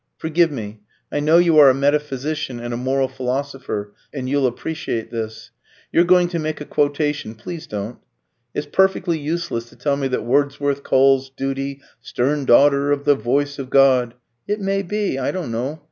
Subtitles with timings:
[0.17, 0.79] Forgive me;
[1.11, 5.51] I know you are a metaphysician and a moral philosopher, and you'll appreciate this.
[5.91, 7.99] You're going to make a quotation; please don't.
[8.55, 13.59] It's perfectly useless to tell me that Wordsworth calls duty 'stern daughter of the voice
[13.59, 14.15] of God.'
[14.47, 15.79] It may be; I don't know.